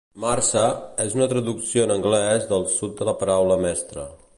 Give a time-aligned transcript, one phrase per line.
[0.21, 0.63] "Marse"
[1.03, 4.13] és una traducció en anglès del sud de la paraula "mestre".